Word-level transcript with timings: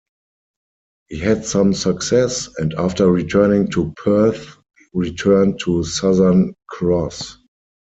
He 1.09 1.19
had 1.19 1.45
some 1.45 1.75
success, 1.75 2.49
and 2.57 2.73
after 2.73 3.11
returning 3.11 3.69
to 3.69 3.93
Perth, 3.97 4.57
returned 4.95 5.59
to 5.65 5.83
Southern 5.83 6.55
Cross. 6.67 7.37